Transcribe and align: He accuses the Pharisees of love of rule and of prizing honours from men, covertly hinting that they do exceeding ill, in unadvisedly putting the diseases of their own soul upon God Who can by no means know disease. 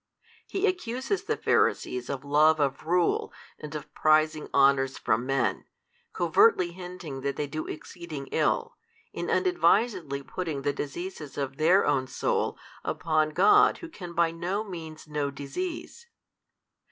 He 0.47 0.65
accuses 0.65 1.25
the 1.25 1.37
Pharisees 1.37 2.09
of 2.09 2.25
love 2.25 2.59
of 2.59 2.87
rule 2.87 3.31
and 3.59 3.75
of 3.75 3.93
prizing 3.93 4.49
honours 4.51 4.97
from 4.97 5.27
men, 5.27 5.65
covertly 6.11 6.71
hinting 6.71 7.21
that 7.21 7.35
they 7.35 7.45
do 7.45 7.67
exceeding 7.67 8.25
ill, 8.31 8.75
in 9.13 9.29
unadvisedly 9.29 10.23
putting 10.23 10.63
the 10.63 10.73
diseases 10.73 11.37
of 11.37 11.57
their 11.57 11.85
own 11.85 12.07
soul 12.07 12.57
upon 12.83 13.29
God 13.29 13.77
Who 13.77 13.89
can 13.89 14.13
by 14.13 14.31
no 14.31 14.63
means 14.63 15.07
know 15.07 15.29
disease. 15.29 16.07